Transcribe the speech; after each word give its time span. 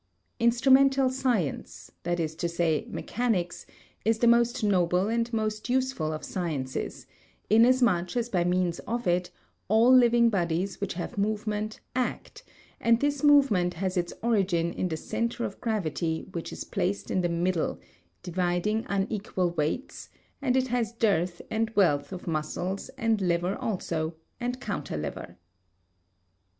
Instrumental 0.39 1.11
science, 1.11 1.91
that 2.01 2.19
is 2.19 2.33
to 2.33 2.49
say, 2.49 2.87
mechanics, 2.89 3.67
is 4.03 4.17
the 4.17 4.25
most 4.25 4.63
noble 4.63 5.07
and 5.09 5.31
most 5.31 5.69
useful 5.69 6.11
of 6.11 6.23
sciences, 6.25 7.05
inasmuch 7.51 8.17
as 8.17 8.27
by 8.27 8.43
means 8.43 8.79
of 8.87 9.05
it 9.05 9.29
all 9.67 9.93
living 9.95 10.31
bodies 10.31 10.81
which 10.81 10.95
have 10.95 11.19
movement 11.19 11.81
act; 11.95 12.41
and 12.79 12.99
this 12.99 13.23
movement 13.23 13.75
has 13.75 13.95
its 13.95 14.11
origin 14.23 14.73
in 14.73 14.87
the 14.87 14.97
centre 14.97 15.45
of 15.45 15.61
gravity 15.61 16.25
which 16.31 16.51
is 16.51 16.63
placed 16.63 17.11
in 17.11 17.21
the 17.21 17.29
middle, 17.29 17.79
dividing 18.23 18.87
unequal 18.89 19.51
weights, 19.51 20.09
and 20.41 20.57
it 20.57 20.69
has 20.69 20.91
dearth 20.93 21.43
and 21.51 21.69
wealth 21.75 22.11
of 22.11 22.25
muscles 22.25 22.89
and 22.97 23.21
lever 23.21 23.55
also 23.55 24.15
and 24.39 24.59
counter 24.59 24.97
lever. 24.97 25.37